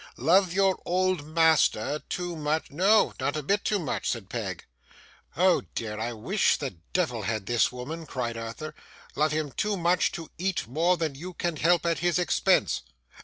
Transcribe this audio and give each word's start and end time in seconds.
'Love 0.17 0.51
your 0.51 0.81
old 0.83 1.23
master 1.27 2.01
too 2.09 2.35
much' 2.35 2.71
'No, 2.71 3.13
not 3.19 3.37
a 3.37 3.43
bit 3.43 3.63
too 3.63 3.77
much,' 3.77 4.09
said 4.09 4.31
Peg. 4.31 4.65
'Oh, 5.37 5.61
dear, 5.75 5.99
I 5.99 6.11
wish 6.11 6.57
the 6.57 6.71
devil 6.91 7.21
had 7.21 7.45
this 7.45 7.71
woman!' 7.71 8.07
cried 8.07 8.35
Arthur: 8.35 8.73
'love 9.15 9.31
him 9.31 9.51
too 9.51 9.77
much 9.77 10.11
to 10.13 10.31
eat 10.39 10.65
more 10.67 10.97
than 10.97 11.13
you 11.13 11.33
can 11.35 11.55
help 11.57 11.85
at 11.85 11.99
his 11.99 12.17
expense. 12.17 12.81